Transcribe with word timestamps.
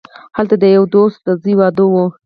هلته 0.37 0.55
د 0.59 0.63
یوه 0.75 0.87
دوست 0.93 1.19
د 1.27 1.29
زوی 1.41 1.53
واده 1.59 1.83
وو. 1.91 2.05